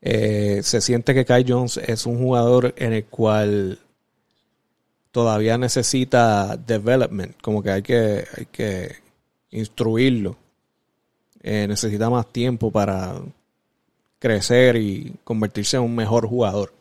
Eh, 0.00 0.60
se 0.62 0.80
siente 0.80 1.12
que 1.14 1.26
Kai 1.26 1.44
Jones 1.46 1.76
es 1.76 2.06
un 2.06 2.18
jugador 2.18 2.74
en 2.78 2.94
el 2.94 3.04
cual 3.04 3.78
todavía 5.10 5.58
necesita 5.58 6.56
development, 6.56 7.36
como 7.42 7.62
que 7.62 7.70
hay 7.70 7.82
que, 7.82 8.24
hay 8.36 8.46
que 8.46 8.96
instruirlo. 9.50 10.36
Eh, 11.42 11.66
necesita 11.68 12.08
más 12.08 12.26
tiempo 12.32 12.70
para 12.70 13.20
crecer 14.20 14.76
y 14.76 15.16
convertirse 15.24 15.76
en 15.76 15.82
un 15.82 15.96
mejor 15.96 16.28
jugador. 16.28 16.72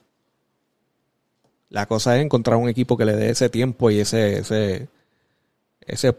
La 1.69 1.87
cosa 1.87 2.17
es 2.17 2.23
encontrar 2.23 2.57
un 2.57 2.69
equipo 2.69 2.97
que 2.97 3.05
le 3.05 3.15
dé 3.15 3.31
ese 3.31 3.49
tiempo 3.49 3.89
y 3.89 3.99
ese, 3.99 4.39
ese, 4.39 4.89
ese 5.81 6.15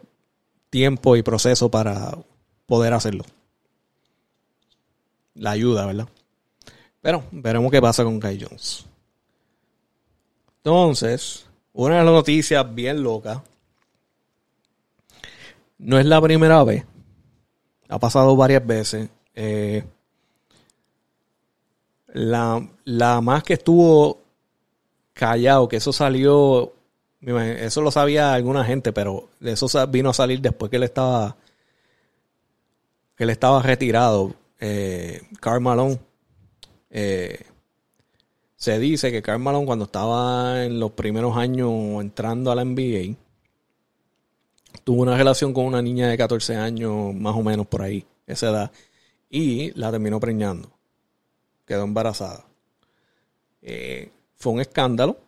tiempo 0.71 1.15
y 1.17 1.23
proceso 1.23 1.71
para 1.71 2.19
poder 2.67 2.95
hacerlo. 2.95 3.25
La 5.35 5.53
ayuda, 5.53 5.87
¿verdad? 5.87 6.09
Pero 7.03 7.25
veremos 7.31 7.71
qué 7.71 7.81
pasa 7.81 8.03
con 8.03 8.19
Kai 8.19 8.41
Jones. 8.41 8.87
Entonces, 10.59 11.47
una 11.73 11.99
de 11.99 12.05
las 12.05 12.13
noticias 12.13 12.75
bien 12.75 13.03
loca. 13.03 13.43
No 15.79 15.99
es 15.99 16.07
la 16.07 16.21
primera 16.21 16.63
vez. 16.65 16.85
Ha 17.89 17.99
pasado 17.99 18.37
varias 18.37 18.67
veces. 18.67 19.09
Eh, 19.35 19.83
la, 22.13 22.67
la 22.85 23.21
más 23.21 23.43
que 23.43 23.55
estuvo 23.55 24.19
callado, 25.15 25.69
que 25.69 25.77
eso 25.77 25.93
salió 25.93 26.73
eso 27.23 27.83
lo 27.83 27.91
sabía 27.91 28.33
alguna 28.33 28.65
gente, 28.65 28.93
pero 28.93 29.29
eso 29.43 29.69
vino 29.89 30.11
a 30.11 30.15
salir 30.15 30.41
después 30.41 30.71
que 30.71 30.77
él 30.77 30.85
estaba 30.85 31.37
que 33.17 33.25
él 33.25 33.31
estaba 33.31 33.63
retirado. 33.63 34.35
Eh, 34.59 35.23
Malone 35.61 35.99
eh, 36.91 37.45
se 38.57 38.79
dice 38.79 39.13
que 39.13 39.23
Karl 39.23 39.39
Malone 39.39 39.67
cuando 39.67 39.85
estaba 39.85 40.65
en 40.65 40.81
los 40.81 40.93
primeros 40.93 41.37
años 41.37 41.71
entrando 42.01 42.51
a 42.51 42.55
la 42.55 42.65
NBA 42.65 43.17
tuvo 44.85 45.03
una 45.03 45.17
relación 45.17 45.53
con 45.53 45.67
una 45.67 45.83
niña 45.83 46.09
de 46.09 46.17
14 46.17 46.57
años 46.57 47.15
más 47.15 47.35
o 47.37 47.43
menos 47.43 47.67
por 47.67 47.83
ahí, 47.83 48.07
esa 48.27 48.51
edad, 48.51 48.73
y 49.29 49.73
la 49.79 49.91
terminó 49.91 50.19
preñando. 50.19 50.71
Quedó 51.71 51.85
embarazada. 51.85 52.45
Eh, 53.63 54.11
fue 54.35 54.55
un 54.55 54.61
escándalo 54.61 55.19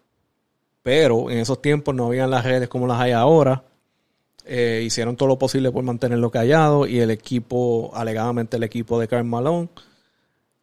pero 0.83 1.31
en 1.31 1.39
esos 1.39 1.63
tiempos 1.63 1.95
no 1.95 2.07
habían 2.07 2.31
las 2.31 2.45
redes 2.45 2.69
como 2.69 2.87
las 2.87 3.01
hay 3.01 3.13
ahora. 3.13 3.63
Eh, 4.45 4.83
hicieron 4.85 5.17
todo 5.17 5.29
lo 5.29 5.39
posible 5.39 5.71
por 5.71 5.85
mantenerlo 5.85 6.31
callado 6.31 6.87
y 6.87 6.99
el 6.99 7.13
equipo, 7.13 7.93
alegadamente 7.95 8.57
el 8.57 8.65
equipo 8.65 8.99
de 8.99 9.07
Karl 9.07 9.25
Malone, 9.25 9.69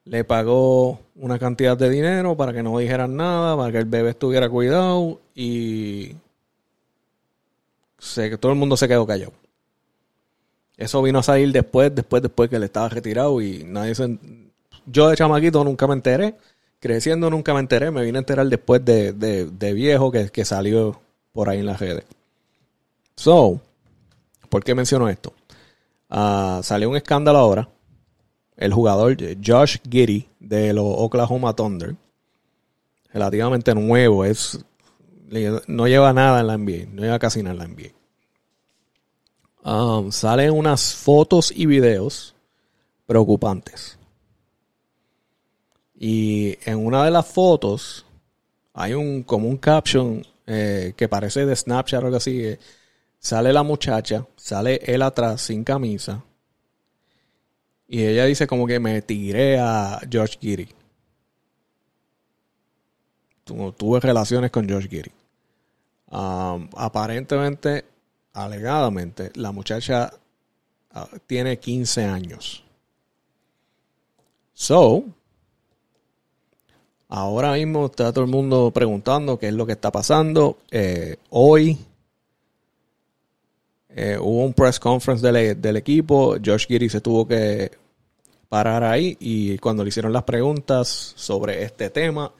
le 0.04 0.26
pagó 0.26 1.00
una 1.16 1.40
cantidad 1.40 1.78
de 1.78 1.90
dinero 1.90 2.36
para 2.36 2.52
que 2.52 2.62
no 2.62 2.78
dijeran 2.78 3.16
nada, 3.16 3.56
para 3.56 3.72
que 3.72 3.78
el 3.78 3.86
bebé 3.86 4.10
estuviera 4.10 4.50
cuidado 4.50 5.22
y 5.34 6.16
que 8.16 8.38
todo 8.38 8.52
el 8.52 8.58
mundo 8.58 8.76
se 8.76 8.88
quedó 8.88 9.08
callado. 9.08 9.34
Eso 10.76 11.02
vino 11.02 11.20
a 11.20 11.24
salir 11.24 11.52
después, 11.52 11.94
después, 11.96 12.22
después 12.22 12.50
que 12.50 12.58
él 12.58 12.64
estaba 12.64 12.90
retirado 12.90 13.42
y 13.42 13.64
nadie 13.64 13.96
se... 13.96 14.18
Yo 14.92 15.10
de 15.10 15.16
chamaquito 15.16 15.64
nunca 15.64 15.88
me 15.88 15.94
enteré 15.94 16.36
creciendo 16.80 17.30
nunca 17.30 17.54
me 17.54 17.60
enteré, 17.60 17.92
me 17.92 18.04
vine 18.04 18.18
a 18.18 18.22
enterar 18.22 18.48
después 18.48 18.84
de, 18.84 19.74
viejo 19.74 20.12
que, 20.12 20.46
salió 20.46 21.00
por 21.34 21.50
ahí 21.50 21.60
en 21.60 21.66
las 21.66 21.80
redes. 21.80 22.06
So, 23.16 23.60
¿por 24.50 24.64
qué 24.64 24.74
menciono 24.74 25.10
esto? 25.10 25.34
Ah, 26.10 26.62
salió 26.64 26.90
un 26.90 26.96
escándalo 26.96 27.38
ahora. 27.38 27.70
El 28.56 28.74
jugador 28.74 29.16
Josh 29.46 29.78
Giddy 29.90 30.28
de 30.40 30.74
los 30.74 30.86
Oklahoma 30.86 31.56
Thunder, 31.56 31.96
relativamente 33.14 33.74
nuevo, 33.74 34.26
es 34.26 34.60
no 35.68 35.88
lleva 35.88 36.12
nada 36.12 36.42
en 36.42 36.48
la 36.48 36.58
NBA, 36.58 36.92
no 36.92 37.04
lleva 37.04 37.20
casi 37.20 37.44
nada 37.44 37.54
en 37.54 37.60
la 37.60 37.68
NBA. 37.68 37.94
Um, 39.72 40.12
salen 40.12 40.52
unas 40.52 40.96
fotos 40.96 41.54
y 41.56 41.68
videos 41.68 42.36
preocupantes 43.06 43.99
y 46.02 46.58
en 46.64 46.78
una 46.78 47.04
de 47.04 47.12
las 47.12 47.28
fotos 47.28 48.06
hay 48.74 48.94
un 48.94 49.24
como 49.24 49.50
un 49.50 49.58
caption 49.58 50.26
eh, 50.48 50.94
que 50.96 51.10
parece 51.10 51.46
de 51.46 51.54
Snapchat 51.54 52.02
o 52.02 52.06
algo 52.06 52.16
así. 52.18 52.58
Sale 53.20 53.52
la 53.52 53.64
muchacha, 53.64 54.26
sale 54.38 54.80
él 54.86 55.02
atrás 55.02 55.42
sin 55.42 55.66
camisa. 55.66 56.24
Y 57.86 58.06
ella 58.06 58.24
dice 58.24 58.48
como 58.48 58.66
que 58.66 58.80
me 58.80 59.02
tiré 59.02 59.60
a 59.60 60.00
George 60.10 60.38
Giri. 60.40 60.70
tuve 63.44 64.00
relaciones 64.00 64.52
con 64.52 64.70
George 64.70 64.88
Giri. 64.88 65.12
aparentemente, 66.12 67.84
alegadamente, 68.32 69.32
la 69.36 69.52
muchacha 69.52 70.14
ah, 70.92 71.10
tiene 71.28 71.60
15 71.60 72.06
años. 72.06 72.64
So, 74.54 75.04
Ahora 77.10 77.54
mismo 77.54 77.88
está 77.88 78.14
todo 78.14 78.24
el 78.24 78.30
mundo 78.30 78.70
preguntando 78.72 79.40
qué 79.40 79.48
es 79.48 79.54
lo 79.54 79.66
que 79.66 79.72
está 79.72 79.92
pasando. 79.92 80.60
Eh, 80.70 81.18
hoy 81.32 81.76
eh, 83.90 84.18
hubo 84.22 84.46
un 84.46 84.54
press 84.54 84.80
conference 84.80 85.26
del, 85.26 85.76
equipo. 85.76 86.38
Josh 86.44 86.68
Giri 86.68 86.88
se 86.88 87.02
tuvo 87.02 87.28
que 87.28 87.72
parar 88.48 88.84
ahí 88.84 89.18
y 89.20 89.58
cuando 89.58 89.84
le 89.84 89.90
hicieron 89.90 90.14
las 90.14 90.22
preguntas 90.24 91.14
sobre 91.16 91.64
este 91.64 91.90
tema, 91.90 92.32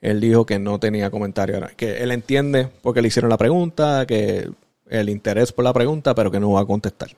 él 0.00 0.22
dijo 0.22 0.46
que 0.46 0.58
no 0.58 0.80
tenía 0.80 1.10
comentario. 1.10 1.60
Que 1.76 1.98
él 2.02 2.10
entiende 2.10 2.70
porque 2.80 3.02
le 3.02 3.08
hicieron 3.08 3.28
la 3.28 3.36
pregunta, 3.36 4.06
que 4.06 4.50
el 4.88 5.08
interés 5.10 5.52
por 5.52 5.64
la 5.64 5.74
pregunta, 5.74 6.14
pero 6.14 6.30
que 6.30 6.40
no 6.40 6.52
va 6.52 6.62
a 6.62 6.66
contestar. 6.66 7.10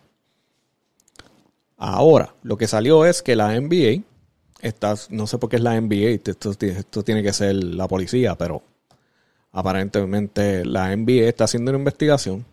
Ahora, 1.77 2.35
lo 2.43 2.57
que 2.57 2.67
salió 2.67 3.05
es 3.07 3.23
que 3.23 3.37
la 3.37 3.61
NBA 3.61 4.03
no 5.11 5.27
sé 5.27 5.39
por 5.39 5.51
qué 5.51 5.57
es 5.57 5.63
la 5.63 5.81
NBA, 5.81 6.21
esto, 6.25 6.51
esto 6.51 7.03
tiene 7.03 7.23
que 7.23 7.33
ser 7.33 7.55
la 7.55 7.87
policía, 7.89 8.37
pero 8.37 8.63
aparentemente 9.53 10.65
la 10.65 10.95
NBA 10.95 11.29
está 11.29 11.45
haciendo 11.45 11.71
una 11.71 11.79
investigación. 11.79 12.45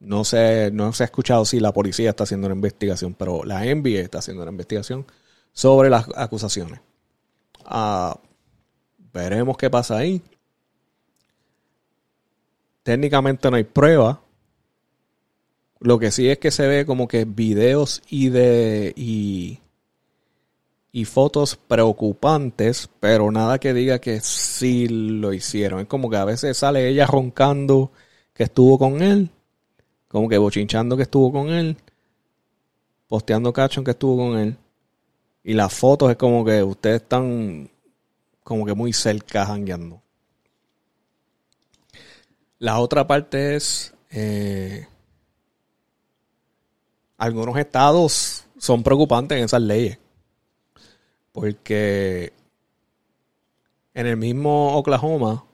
No 0.00 0.24
sé, 0.24 0.70
no 0.72 0.92
se 0.92 1.04
ha 1.04 1.06
escuchado 1.06 1.44
si 1.44 1.60
la 1.60 1.72
policía 1.72 2.10
está 2.10 2.24
haciendo 2.24 2.46
una 2.46 2.54
investigación, 2.54 3.14
pero 3.14 3.44
la 3.44 3.64
NBA 3.64 4.00
está 4.00 4.18
haciendo 4.18 4.42
una 4.42 4.52
investigación 4.52 5.06
sobre 5.52 5.88
las 5.88 6.06
acusaciones. 6.14 6.80
Ah, 7.64 8.18
veremos 9.12 9.56
qué 9.56 9.70
pasa 9.70 9.96
ahí. 9.96 10.22
Técnicamente 12.82 13.50
no 13.50 13.56
hay 13.56 13.64
prueba. 13.64 14.20
Lo 15.80 15.98
que 15.98 16.10
sí 16.10 16.28
es 16.28 16.38
que 16.38 16.50
se 16.50 16.66
ve 16.66 16.84
como 16.84 17.08
que 17.08 17.24
videos 17.24 18.02
y 18.08 18.28
de 18.28 18.92
y 18.96 19.60
y 20.96 21.06
fotos 21.06 21.56
preocupantes, 21.56 22.88
pero 23.00 23.28
nada 23.32 23.58
que 23.58 23.74
diga 23.74 23.98
que 23.98 24.20
sí 24.20 24.86
lo 24.86 25.32
hicieron. 25.32 25.80
Es 25.80 25.86
como 25.88 26.08
que 26.08 26.16
a 26.16 26.24
veces 26.24 26.56
sale 26.56 26.88
ella 26.88 27.04
roncando 27.04 27.90
que 28.32 28.44
estuvo 28.44 28.78
con 28.78 29.02
él, 29.02 29.28
como 30.06 30.28
que 30.28 30.38
bochinchando 30.38 30.96
que 30.96 31.02
estuvo 31.02 31.32
con 31.32 31.48
él, 31.48 31.76
posteando 33.08 33.52
cacho 33.52 33.82
que 33.82 33.90
estuvo 33.90 34.18
con 34.18 34.38
él. 34.38 34.56
Y 35.42 35.54
las 35.54 35.74
fotos 35.74 36.12
es 36.12 36.16
como 36.16 36.44
que 36.44 36.62
ustedes 36.62 37.02
están 37.02 37.68
como 38.44 38.64
que 38.64 38.74
muy 38.74 38.92
cerca 38.92 39.46
jangueando. 39.46 40.00
La 42.60 42.78
otra 42.78 43.04
parte 43.04 43.56
es 43.56 43.92
eh, 44.12 44.86
algunos 47.18 47.56
estados 47.56 48.44
son 48.58 48.84
preocupantes 48.84 49.38
en 49.38 49.44
esas 49.44 49.60
leyes. 49.60 50.03
Porque 51.34 52.32
en 53.92 54.06
el 54.06 54.16
mismo 54.16 54.76
Oklahoma, 54.78 55.44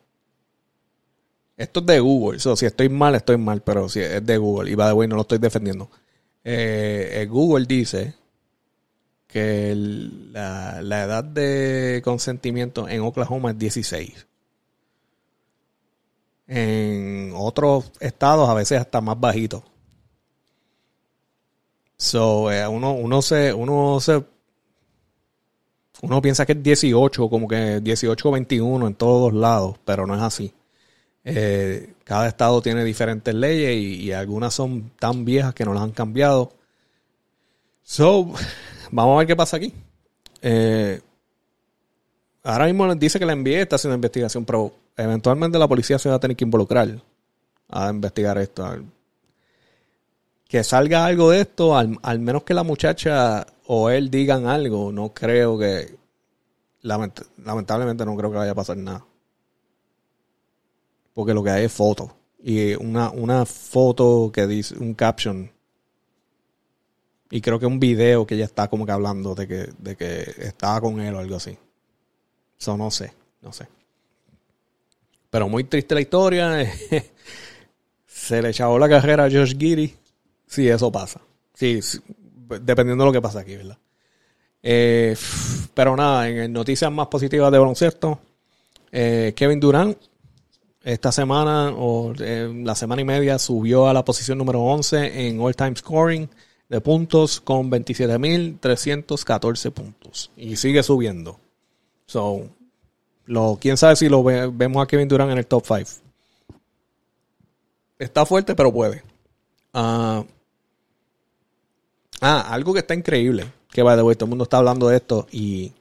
esto 1.57 1.81
es 1.81 1.87
de 1.87 2.01
Google. 2.01 2.39
si 2.39 2.67
estoy 2.67 2.91
mal, 2.91 3.15
estoy 3.15 3.39
mal, 3.39 3.63
pero 3.63 3.89
si 3.89 4.01
es 4.01 4.25
de 4.25 4.37
Google. 4.37 4.71
Y 4.71 4.75
va 4.75 4.89
de 4.89 4.93
bueno, 4.93 5.13
no 5.13 5.17
lo 5.17 5.23
estoy 5.23 5.39
defendiendo. 5.39 5.91
Eh, 6.45 7.27
Google 7.31 7.65
dice 7.65 8.15
que 9.27 9.75
la, 9.75 10.83
la, 10.83 11.05
edad 11.05 11.25
de 11.25 12.03
consentimiento 12.05 12.87
en 12.87 13.01
Oklahoma 13.01 13.53
es 13.53 13.59
16. 13.59 14.27
En 16.47 17.33
otros 17.35 17.91
estados 18.01 18.51
a 18.51 18.55
veces 18.55 18.81
hasta 18.81 19.01
más 19.01 19.19
bajito. 19.19 19.65
So, 21.97 22.53
eh, 22.53 22.69
uno, 22.69 22.93
uno 22.93 23.23
se, 23.23 23.55
uno 23.55 23.99
se, 24.01 24.25
uno 26.03 26.23
piensa 26.23 26.47
que 26.47 26.53
es 26.53 26.63
18, 26.63 27.29
como 27.29 27.47
que 27.47 27.81
18 27.81 28.29
o 28.29 28.33
21 28.33 28.87
en 28.87 28.95
todos 28.95 29.33
lados, 29.35 29.77
pero 29.85 30.07
no 30.07 30.15
es 30.15 30.23
así. 30.23 30.53
Eh, 31.25 31.93
cada 32.05 32.29
estado 32.29 32.63
tiene 32.63 32.85
diferentes 32.85 33.35
leyes 33.35 33.77
y, 33.77 34.13
algunas 34.13 34.55
son 34.55 34.91
tan 34.99 35.25
viejas 35.25 35.55
que 35.55 35.65
no 35.65 35.75
las 35.75 35.83
han 35.83 35.93
cambiado. 35.93 36.53
So, 37.83 38.33
vamos 38.91 39.15
a 39.15 39.19
ver 39.19 39.27
qué 39.27 39.37
pasa 39.37 39.59
aquí. 39.59 39.75
Eh, 40.43 41.01
ahora 42.43 42.67
mismo 42.67 42.95
dice 42.95 43.19
que 43.19 43.27
la 43.27 43.35
NBA 43.35 43.61
está 43.61 43.77
haciendo 43.77 43.95
investigación, 43.95 44.45
pero 44.45 44.73
eventualmente 44.97 45.59
la 45.59 45.69
policía 45.69 45.99
se 45.99 46.09
va 46.09 46.15
a 46.17 46.21
tener 46.21 46.37
que 46.37 46.45
involucrar 46.45 46.89
a 47.69 47.91
investigar 47.91 48.39
esto 48.39 48.65
que 50.51 50.65
salga 50.65 51.05
algo 51.05 51.31
de 51.31 51.43
esto, 51.43 51.77
al, 51.79 52.19
menos 52.19 52.43
que 52.43 52.55
la 52.55 52.65
muchacha 52.65 53.47
o 53.67 53.89
él 53.89 54.11
digan 54.11 54.47
algo, 54.47 54.91
no 54.91 55.15
creo 55.15 55.57
que, 55.57 55.97
lamentablemente 56.83 58.05
no 58.05 58.17
creo 58.17 58.33
que 58.33 58.39
vaya 58.39 58.51
a 58.51 58.57
pasar 58.57 58.77
nada. 58.77 59.07
Porque 61.15 61.35
lo 61.35 61.45
que 61.45 61.51
hay 61.51 61.67
es 61.67 61.73
foto. 61.73 62.17
Y 62.43 62.75
una, 62.75 63.11
una 63.11 63.47
foto 63.47 64.33
que 64.35 64.49
dice, 64.49 64.77
un 64.77 64.95
caption. 64.95 65.53
Y 67.31 67.41
creo 67.41 67.61
que 67.61 67.67
un 67.67 67.79
video 67.79 68.27
que 68.27 68.35
ella 68.35 68.47
está 68.47 68.67
como 68.67 68.85
que 68.85 68.91
hablando 68.91 69.37
de 69.37 69.47
que, 69.47 69.73
de 69.79 69.95
que 69.95 70.35
estaba 70.37 70.81
con 70.81 71.01
él 71.01 71.15
o 71.15 71.21
algo 71.21 71.37
así. 71.37 71.57
Eso 72.59 72.77
no 72.77 72.91
sé, 72.91 73.13
no 73.41 73.53
sé. 73.53 73.69
Pero 75.31 75.49
muy 75.49 75.63
triste 75.63 75.95
la 75.95 76.01
historia. 76.01 76.69
Se 78.09 78.43
le 78.43 78.49
echó 78.49 78.77
la 78.81 78.89
carrera 78.89 79.27
a 79.27 79.31
Josh 79.31 79.57
Giri 79.57 80.00
Sí, 80.51 80.69
eso 80.69 80.91
pasa. 80.91 81.21
Sí, 81.55 81.79
dependiendo 82.61 83.05
de 83.05 83.09
lo 83.09 83.13
que 83.13 83.23
pasa 83.23 83.39
aquí, 83.39 83.55
¿verdad? 83.55 83.79
Eh, 84.61 85.17
pero 85.75 85.97
nada, 85.97 86.29
en 86.29 86.53
noticias 86.53 86.91
más 86.91 87.07
positivas 87.07 87.53
de 87.53 87.59
baloncesto, 87.59 88.19
eh, 88.91 89.33
Kevin 89.37 89.61
Durant 89.61 89.97
esta 90.83 91.13
semana 91.13 91.73
o 91.77 92.13
la 92.15 92.75
semana 92.75 93.01
y 93.01 93.05
media 93.05 93.39
subió 93.39 93.87
a 93.87 93.95
la 93.95 94.05
posición 94.05 94.39
número 94.39 94.61
11 94.61 95.29
en 95.29 95.41
all-time 95.41 95.77
scoring 95.77 96.29
de 96.69 96.81
puntos 96.81 97.41
con 97.41 97.71
27.314 97.71 99.71
puntos. 99.71 100.33
Y 100.37 100.57
sigue 100.57 100.83
subiendo. 100.83 101.39
So, 102.07 102.49
lo, 103.27 103.57
quién 103.61 103.77
sabe 103.77 103.95
si 103.95 104.09
lo 104.09 104.25
vemos 104.25 104.83
a 104.83 104.89
Kevin 104.89 105.07
Durant 105.07 105.31
en 105.31 105.39
el 105.39 105.47
top 105.47 105.65
5. 105.65 105.91
Está 108.01 108.27
fuerte, 108.27 108.57
pero 108.57 108.73
puede. 108.73 109.05
Ah... 109.73 110.25
Ah, 112.21 112.53
algo 112.53 112.73
que 112.73 112.81
está 112.81 112.95
increíble. 112.95 113.53
Que 113.71 113.83
va 113.83 113.97
de 113.97 114.03
vuelta, 114.03 114.21
todo 114.21 114.27
el 114.27 114.31
mundo 114.31 114.45
está 114.45 114.59
hablando 114.59 114.89
de 114.89 114.97
esto. 114.97 115.27
Y, 115.31 115.73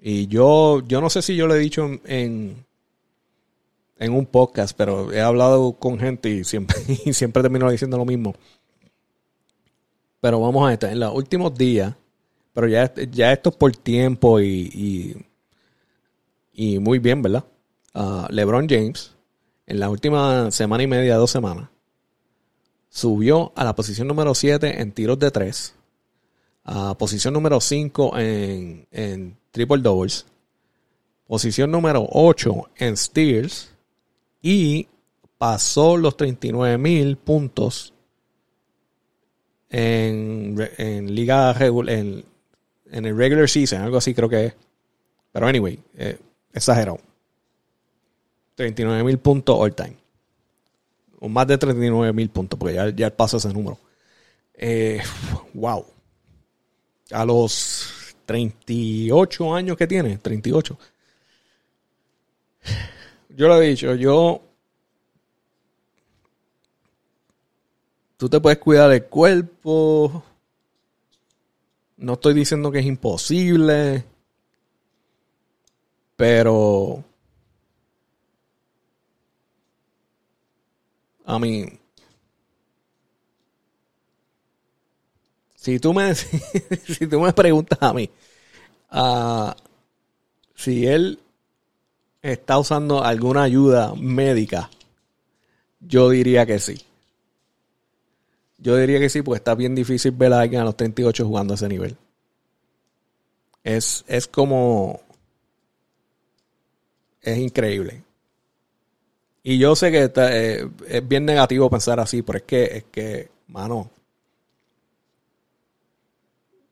y 0.00 0.26
yo, 0.28 0.82
yo 0.86 1.00
no 1.00 1.10
sé 1.10 1.22
si 1.22 1.36
yo 1.36 1.46
lo 1.46 1.54
he 1.54 1.58
dicho 1.58 1.84
en, 2.04 2.64
en, 3.98 4.12
un 4.12 4.26
podcast, 4.26 4.76
pero 4.76 5.12
he 5.12 5.20
hablado 5.20 5.72
con 5.72 5.98
gente 5.98 6.30
y 6.30 6.44
siempre, 6.44 6.76
y 7.04 7.12
siempre 7.12 7.42
termino 7.42 7.70
diciendo 7.70 7.98
lo 7.98 8.04
mismo. 8.04 8.34
Pero 10.20 10.40
vamos 10.40 10.68
a 10.68 10.72
estar 10.72 10.90
en 10.90 11.00
los 11.00 11.14
últimos 11.14 11.54
días, 11.54 11.94
pero 12.52 12.66
ya, 12.66 12.92
ya 12.94 13.32
esto 13.32 13.50
es 13.50 13.56
por 13.56 13.76
tiempo 13.76 14.40
y, 14.40 15.24
y, 16.52 16.78
muy 16.80 16.98
bien, 16.98 17.22
¿verdad? 17.22 17.44
Uh, 17.94 18.26
LeBron 18.30 18.68
James, 18.68 19.14
en 19.66 19.80
la 19.80 19.90
última 19.90 20.50
semana 20.50 20.82
y 20.82 20.86
media, 20.88 21.16
dos 21.16 21.30
semanas, 21.30 21.68
subió 22.98 23.52
a 23.54 23.62
la 23.62 23.76
posición 23.76 24.08
número 24.08 24.34
7 24.34 24.80
en 24.82 24.90
tiros 24.90 25.20
de 25.20 25.30
3, 25.30 25.74
a 26.64 26.98
posición 26.98 27.32
número 27.32 27.60
5 27.60 28.18
en, 28.18 29.36
triple 29.52 29.78
doubles, 29.78 30.26
posición 31.28 31.70
número 31.70 32.08
8 32.10 32.70
en 32.76 32.96
steals 32.96 33.70
y 34.42 34.88
pasó 35.38 35.96
los 35.96 36.16
39 36.16 36.76
mil 36.76 37.16
puntos 37.16 37.94
en, 39.70 40.56
en 40.76 41.14
liga 41.14 41.52
en, 41.60 42.24
en, 42.90 43.04
el 43.06 43.16
regular 43.16 43.48
season, 43.48 43.82
algo 43.82 43.98
así 43.98 44.12
creo 44.12 44.28
que 44.28 44.46
es. 44.46 44.54
Pero 45.30 45.46
anyway, 45.46 45.78
eh, 45.94 46.18
exagerado. 46.52 46.98
39 48.56 49.04
mil 49.04 49.18
puntos 49.18 49.56
all 49.56 49.72
time 49.72 50.07
o 51.20 51.28
más 51.28 51.46
de 51.46 51.58
39 51.58 52.12
mil 52.12 52.30
puntos, 52.30 52.58
porque 52.58 52.74
ya, 52.74 52.88
ya 52.90 53.14
pasa 53.14 53.36
ese 53.38 53.52
número. 53.52 53.78
Eh, 54.54 55.00
wow. 55.54 55.84
A 57.12 57.24
los 57.24 58.14
38 58.26 59.54
años 59.54 59.76
que 59.76 59.86
tiene, 59.86 60.18
38. 60.18 60.78
Yo 63.30 63.48
lo 63.48 63.60
he 63.60 63.68
dicho, 63.68 63.94
yo... 63.94 64.42
Tú 68.16 68.28
te 68.28 68.40
puedes 68.40 68.58
cuidar 68.58 68.90
del 68.90 69.04
cuerpo. 69.04 70.24
No 71.98 72.14
estoy 72.14 72.34
diciendo 72.34 72.72
que 72.72 72.80
es 72.80 72.86
imposible. 72.86 74.04
Pero 76.16 77.04
A 81.28 81.38
mí. 81.38 81.78
Si 85.54 85.78
tú 85.78 85.92
me, 85.92 86.14
si 86.94 87.06
tú 87.06 87.20
me 87.20 87.32
preguntas 87.32 87.78
a 87.82 87.92
mí, 87.92 88.08
uh, 88.92 89.52
si 90.54 90.86
él 90.86 91.18
está 92.22 92.58
usando 92.58 93.02
alguna 93.04 93.42
ayuda 93.42 93.94
médica, 93.96 94.70
yo 95.80 96.10
diría 96.10 96.46
que 96.46 96.58
sí. 96.58 96.80
Yo 98.58 98.76
diría 98.76 98.98
que 99.00 99.08
sí, 99.08 99.22
porque 99.22 99.38
está 99.38 99.54
bien 99.54 99.74
difícil 99.74 100.12
ver 100.12 100.32
a 100.32 100.40
alguien 100.40 100.60
a 100.60 100.64
los 100.64 100.76
38 100.76 101.26
jugando 101.26 101.54
a 101.54 101.56
ese 101.56 101.68
nivel. 101.68 101.96
Es, 103.62 104.04
es 104.08 104.26
como. 104.26 105.00
Es 107.22 107.38
increíble. 107.38 108.02
Y 109.42 109.58
yo 109.58 109.76
sé 109.76 109.90
que 109.90 110.10
eh, 110.16 110.68
es 110.88 111.08
bien 111.08 111.24
negativo 111.24 111.70
pensar 111.70 112.00
así, 112.00 112.22
pero 112.22 112.38
es 112.38 112.44
que, 112.44 112.64
es 112.64 112.84
que, 112.84 113.28
mano, 113.46 113.90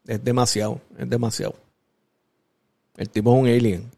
es 0.06 0.22
demasiado, 0.22 0.80
es 0.98 1.08
demasiado. 1.08 1.54
El 2.96 3.08
tipo 3.10 3.34
es 3.34 3.42
un 3.42 3.48
alien. 3.48 3.90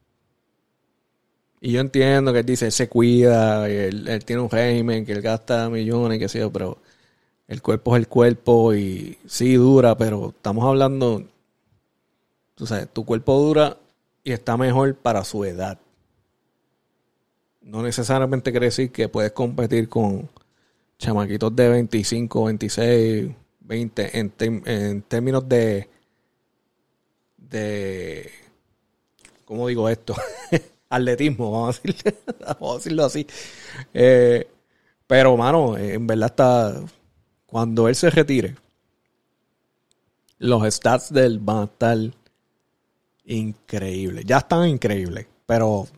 Y 1.60 1.72
yo 1.72 1.80
entiendo 1.80 2.32
que 2.32 2.40
él 2.40 2.46
dice, 2.46 2.66
él 2.66 2.72
se 2.72 2.88
cuida, 2.88 3.68
él, 3.68 4.22
tiene 4.24 4.42
un 4.42 4.50
régimen, 4.50 5.04
que 5.04 5.12
él 5.12 5.22
gasta 5.22 5.68
millones, 5.68 6.18
qué 6.18 6.28
sé 6.28 6.38
yo, 6.38 6.52
pero 6.52 6.78
el 7.48 7.62
cuerpo 7.62 7.96
es 7.96 8.00
el 8.00 8.08
cuerpo 8.08 8.74
y 8.74 9.18
sí 9.26 9.54
dura, 9.54 9.96
pero 9.96 10.28
estamos 10.28 10.64
hablando, 10.64 11.24
tú 12.54 12.66
sabes, 12.66 12.88
tu 12.92 13.04
cuerpo 13.04 13.40
dura 13.40 13.76
y 14.22 14.32
está 14.32 14.56
mejor 14.56 14.94
para 14.94 15.24
su 15.24 15.44
edad 15.44 15.78
no 17.60 17.82
necesariamente 17.82 18.50
quiere 18.50 18.66
decir 18.66 18.90
que 18.90 19.08
puedes 19.08 19.32
competir 19.32 19.88
con 19.88 20.28
chamaquitos 20.98 21.54
de 21.54 21.68
25, 21.68 22.44
26, 22.44 23.30
20 23.60 24.18
en, 24.18 25.02
términos 25.02 25.48
de 25.48 25.88
de 27.36 28.30
¿cómo 29.44 29.68
digo 29.68 29.88
esto? 29.88 30.14
atletismo, 30.90 31.50
vamos 31.52 31.80
a, 31.84 32.74
decirlo 32.74 33.04
así. 33.04 33.26
Eh, 33.92 34.48
pero, 35.06 35.36
mano, 35.36 35.76
en 35.76 36.06
verdad 36.06 36.30
está. 36.30 36.80
Cuando 37.46 37.88
él 37.88 37.94
se 37.94 38.10
retire, 38.10 38.56
los 40.38 40.62
stats 40.74 41.12
de 41.12 41.24
él 41.24 41.38
van 41.38 41.58
a 41.58 41.64
estar 41.64 41.98
increíbles. 43.24 44.24
Ya 44.26 44.38
están 44.38 44.68
increíbles, 44.68 45.26
pero 45.46 45.88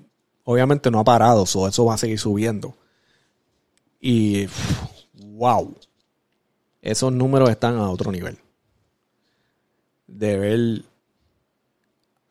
Obviamente 0.44 0.90
no 0.90 1.00
ha 1.00 1.05
parado, 1.05 1.44
eso 1.44 1.85
va 1.85 1.94
a 1.94 1.98
seguir 1.98 2.18
subiendo. 2.18 2.74
Y 4.00 4.46
wow, 5.14 5.74
esos 6.83 7.12
números 7.12 7.50
están 7.50 7.76
a 7.76 7.90
otro 7.90 8.11
nivel. 8.11 8.38
De 10.07 10.38
ver 10.38 10.85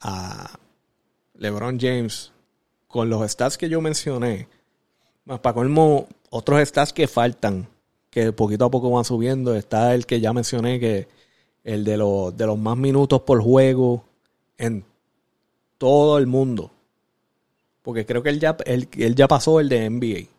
a 0.02 0.60
LeBron 1.36 1.80
James 1.80 2.32
con 2.88 3.10
los 3.10 3.30
stats 3.30 3.58
que 3.58 3.70
yo 3.70 3.82
mencioné, 3.82 4.48
más 5.26 5.40
para 5.40 5.54
colmo, 5.54 6.08
otros 6.32 6.68
stats 6.68 6.92
que 6.92 7.08
faltan, 7.08 7.68
que 8.10 8.32
poquito 8.34 8.66
a 8.66 8.72
poco 8.72 8.90
van 8.90 9.06
subiendo. 9.06 9.56
Está 9.56 9.94
el 9.94 10.06
que 10.06 10.20
ya 10.20 10.34
mencioné, 10.34 10.80
que 10.80 11.08
el 11.64 11.84
de 11.84 11.98
los, 11.98 12.36
de 12.36 12.48
los 12.48 12.58
más 12.58 12.78
minutos 12.78 13.22
por 13.22 13.42
juego 13.42 14.04
en 14.58 14.84
todo 15.78 16.18
el 16.18 16.28
mundo. 16.28 16.72
Porque 17.82 18.06
creo 18.06 18.24
que 18.24 18.30
él 18.30 18.40
ya, 18.40 18.58
él, 18.66 19.16
ya 19.16 19.28
pasó 19.28 19.60
el 19.60 19.70
de 19.70 19.90
NBA. 19.90 20.30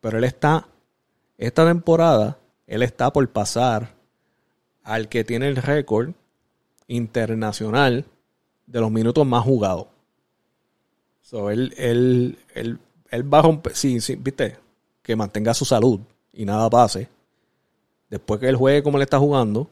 Pero 0.00 0.18
él 0.18 0.24
está, 0.24 0.68
esta 1.38 1.66
temporada, 1.66 2.38
él 2.66 2.82
está 2.82 3.12
por 3.12 3.28
pasar 3.28 3.94
al 4.82 5.08
que 5.08 5.24
tiene 5.24 5.48
el 5.48 5.56
récord 5.56 6.10
internacional 6.86 8.04
de 8.66 8.80
los 8.80 8.90
minutos 8.90 9.26
más 9.26 9.44
jugados. 9.44 9.86
So, 11.22 11.50
él, 11.50 11.74
él, 11.76 12.38
él, 12.54 12.78
él 13.10 13.22
baja 13.24 13.48
un... 13.48 13.60
Sí, 13.72 14.00
sí, 14.00 14.14
viste, 14.14 14.56
que 15.02 15.16
mantenga 15.16 15.54
su 15.54 15.64
salud 15.64 16.00
y 16.32 16.44
nada 16.44 16.70
pase. 16.70 17.08
Después 18.08 18.38
que 18.38 18.48
él 18.48 18.56
juegue 18.56 18.82
como 18.82 18.98
le 18.98 19.04
está 19.04 19.18
jugando, 19.18 19.68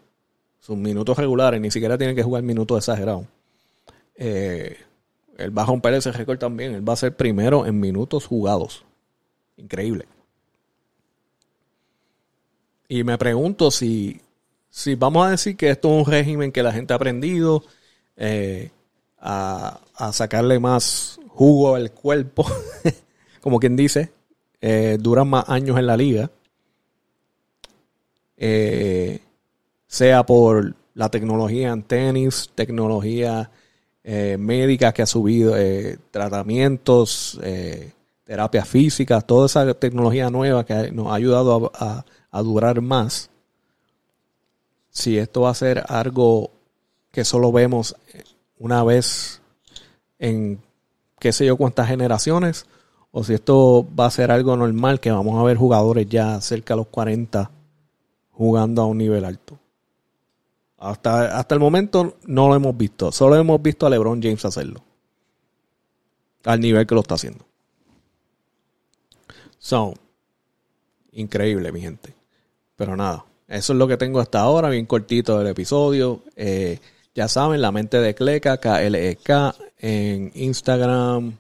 sus 0.59 0.77
minutos 0.77 1.17
regulares, 1.19 1.61
ni 1.61 1.71
siquiera 1.71 1.99
tiene 1.99 2.15
que 2.15 2.23
jugar 2.23 2.43
minutos 2.43 2.79
exagerados. 2.79 3.27
Eh, 4.17 4.77
él 5.39 5.57
va 5.57 5.63
a 5.63 5.67
romper 5.67 5.95
ese 5.95 6.13
récord 6.13 6.39
también. 6.39 6.75
Él 6.75 6.89
va 6.89 6.93
a 6.93 6.97
ser 6.97 7.17
primero 7.17 7.67
en 7.67 7.81
minutos 7.81 8.27
jugados. 8.27 8.85
Increíble. 9.57 10.07
Y 12.89 13.05
me 13.05 13.19
pregunto 13.19 13.71
si, 13.71 14.21
si 14.71 14.95
vamos 14.95 15.27
a 15.27 15.31
decir 15.31 15.57
que 15.57 15.71
esto 15.71 15.89
es 15.89 16.07
un 16.07 16.11
régimen 16.11 16.53
que 16.53 16.63
la 16.63 16.73
gente 16.73 16.93
ha 16.93 16.97
aprendido 16.97 17.65
eh, 18.17 18.71
a, 19.19 19.81
sacarle 20.13 20.59
más 20.59 21.19
jugo 21.29 21.75
al 21.75 21.93
cuerpo, 21.93 22.47
como 23.41 23.59
quien 23.59 23.77
dice, 23.77 24.13
eh, 24.61 24.99
duran 25.01 25.29
más 25.29 25.49
años 25.49 25.79
en 25.79 25.87
la 25.87 25.97
liga. 25.97 26.31
Eh, 28.37 29.21
sea 29.87 30.27
por 30.27 30.75
la 30.95 31.09
tecnología 31.09 31.71
en 31.71 31.83
tenis, 31.83 32.51
tecnología 32.55 33.51
eh, 34.07 34.37
médica 34.39 34.93
que 34.93 35.01
ha 35.01 35.07
subido, 35.07 35.57
eh, 35.57 35.99
tratamientos, 36.11 37.41
eh, 37.43 37.93
terapias 38.25 38.69
físicas, 38.69 39.27
toda 39.27 39.47
esa 39.47 39.73
tecnología 39.73 40.29
nueva 40.29 40.67
que 40.67 40.93
nos 40.93 41.09
ha 41.09 41.15
ayudado 41.15 41.73
a, 41.75 42.05
durar 42.43 42.83
más. 42.83 43.31
Si 44.91 45.17
esto 45.17 45.43
va 45.43 45.51
a 45.51 45.55
ser 45.55 45.85
algo 45.89 46.51
que 47.13 47.25
solo 47.25 47.51
vemos 47.51 47.97
una 48.59 48.83
vez 48.85 49.41
en 50.19 50.61
qué 51.19 51.33
sé 51.33 51.47
yo 51.47 51.57
cuántas 51.57 51.89
generaciones, 51.89 52.67
o 53.11 53.25
si 53.25 53.35
esto 53.35 53.87
va 53.99 54.07
a 54.07 54.11
ser 54.11 54.31
algo 54.31 54.57
normal 54.57 55.01
que 55.01 55.13
vamos 55.13 55.41
a 55.41 55.45
ver 55.45 55.57
jugadores 55.57 56.09
ya 56.09 56.41
cerca 56.41 56.75
de 56.75 56.79
los 56.79 56.89
40 56.89 57.51
jugando 58.33 58.83
a 58.83 58.87
un 58.87 58.99
nivel 58.99 59.25
alto. 59.25 59.59
Hasta, 60.85 61.39
hasta 61.39 61.55
el 61.55 61.61
momento 61.61 62.19
no 62.27 62.49
lo 62.49 62.55
hemos 62.55 62.77
visto. 62.77 63.11
Solo 63.11 63.37
hemos 63.37 63.61
visto 63.63 63.87
a 63.87 63.91
LeBron 63.91 64.23
James 64.23 64.45
hacerlo. 64.45 64.85
Al 66.45 66.61
nivel 66.61 66.87
que 66.87 66.95
lo 66.95 67.01
está 67.01 67.15
haciendo. 67.15 67.47
So, 69.59 69.95
increíble, 71.13 71.73
mi 71.73 71.81
gente. 71.81 72.13
Pero 72.77 72.97
nada, 72.97 73.25
eso 73.49 73.73
es 73.73 73.79
lo 73.79 73.89
que 73.89 73.97
tengo 73.97 74.21
hasta 74.21 74.41
ahora, 74.41 74.69
bien 74.69 74.85
cortito 74.85 75.39
del 75.39 75.47
episodio. 75.47 76.21
Eh, 76.37 76.79
ya 77.15 77.29
saben, 77.29 77.63
la 77.63 77.73
mente 77.73 77.99
de 77.99 78.15
Cleca, 78.15 78.59
K-L-E-K, 78.59 79.55
en 79.79 80.33
Instagram, 80.35 81.33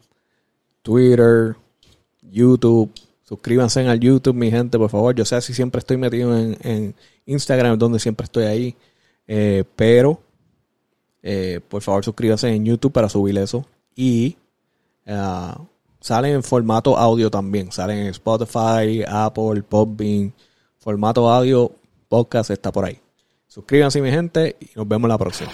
Twitter, 0.81 1.55
YouTube. 2.23 2.91
Suscríbanse 3.25 3.87
al 3.87 4.01
YouTube, 4.01 4.37
mi 4.37 4.51
gente, 4.51 4.79
por 4.79 4.89
favor. 4.89 5.15
Yo 5.15 5.27
sé 5.27 5.39
si 5.43 5.53
siempre 5.53 5.81
estoy 5.81 5.99
metido 5.99 6.35
en, 6.35 6.57
en 6.63 6.95
Instagram, 7.27 7.77
donde 7.77 7.99
siempre 7.99 8.25
estoy 8.25 8.45
ahí. 8.45 8.77
Eh, 9.27 9.65
pero, 9.77 10.21
eh, 11.23 11.61
por 11.69 11.83
favor, 11.83 12.05
suscríbase 12.05 12.49
en 12.49 12.65
YouTube 12.65 12.93
para 12.93 13.09
subir 13.09 13.37
eso. 13.39 13.65
Y 13.95 14.37
uh, 15.07 15.65
sale 16.01 16.33
en 16.33 16.43
formato 16.43 16.97
audio 16.97 17.31
también. 17.31 17.73
Salen 17.73 17.99
en 17.99 18.07
Spotify, 18.09 19.05
Apple, 19.07 19.63
Podbean. 19.63 20.33
Formato 20.79 21.31
audio, 21.31 21.73
podcast 22.09 22.51
está 22.51 22.71
por 22.71 22.85
ahí. 22.85 23.01
Suscríbanse, 23.47 24.03
mi 24.03 24.11
gente, 24.11 24.57
y 24.61 24.71
nos 24.77 24.87
vemos 24.87 25.09
la 25.09 25.17
próxima. 25.17 25.51